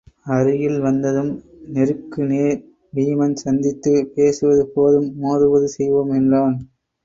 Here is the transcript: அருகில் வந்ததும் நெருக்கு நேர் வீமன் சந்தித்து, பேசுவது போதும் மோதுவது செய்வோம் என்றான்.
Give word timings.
அருகில் 0.27 0.79
வந்ததும் 0.79 1.29
நெருக்கு 1.73 2.23
நேர் 2.23 2.57
வீமன் 2.93 3.37
சந்தித்து, 3.43 3.93
பேசுவது 4.15 4.65
போதும் 4.69 5.09
மோதுவது 5.21 5.69
செய்வோம் 5.77 6.13
என்றான். 6.13 6.57